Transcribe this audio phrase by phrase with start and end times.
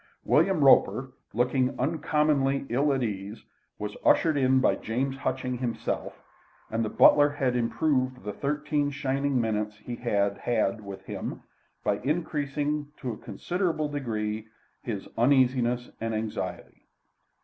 [0.25, 3.45] William Roper, looking uncommonly ill at ease,
[3.77, 6.23] was ushered in by James Hutchings himself,
[6.71, 11.43] and the butler had improved the thirteen shining minutes he had had with him
[11.83, 14.47] by increasing to a considerable degree
[14.81, 16.87] his uneasiness and anxiety.